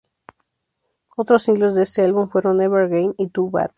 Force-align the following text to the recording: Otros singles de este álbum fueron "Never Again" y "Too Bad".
Otros 1.15 1.43
singles 1.43 1.75
de 1.75 1.83
este 1.83 2.01
álbum 2.01 2.27
fueron 2.27 2.57
"Never 2.57 2.85
Again" 2.85 3.13
y 3.19 3.27
"Too 3.27 3.51
Bad". 3.51 3.69